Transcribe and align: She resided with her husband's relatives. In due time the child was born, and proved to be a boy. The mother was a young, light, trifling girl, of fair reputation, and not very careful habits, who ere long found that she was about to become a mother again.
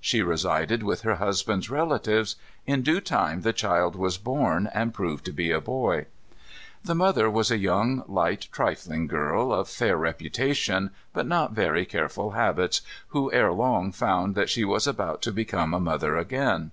She 0.00 0.22
resided 0.22 0.82
with 0.82 1.02
her 1.02 1.16
husband's 1.16 1.68
relatives. 1.68 2.36
In 2.66 2.80
due 2.80 3.02
time 3.02 3.42
the 3.42 3.52
child 3.52 3.96
was 3.96 4.16
born, 4.16 4.66
and 4.72 4.94
proved 4.94 5.26
to 5.26 5.30
be 5.30 5.50
a 5.50 5.60
boy. 5.60 6.06
The 6.82 6.94
mother 6.94 7.28
was 7.28 7.50
a 7.50 7.58
young, 7.58 8.02
light, 8.08 8.48
trifling 8.50 9.08
girl, 9.08 9.52
of 9.52 9.68
fair 9.68 9.98
reputation, 9.98 10.88
and 11.14 11.28
not 11.28 11.52
very 11.52 11.84
careful 11.84 12.30
habits, 12.30 12.80
who 13.08 13.30
ere 13.34 13.52
long 13.52 13.92
found 13.92 14.34
that 14.36 14.48
she 14.48 14.64
was 14.64 14.86
about 14.86 15.20
to 15.20 15.32
become 15.32 15.74
a 15.74 15.80
mother 15.80 16.16
again. 16.16 16.70